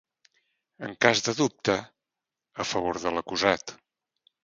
En 0.87 0.95
cas 1.05 1.21
de 1.27 1.35
dubte, 1.41 1.77
a 2.65 2.69
favor 2.73 3.03
de 3.07 3.15
l'acusat. 3.19 3.79